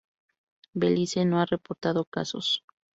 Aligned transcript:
Belice 0.73 1.25
no 1.25 1.39
ha 1.39 1.45
reportado 1.45 2.05
casos. 2.05 2.63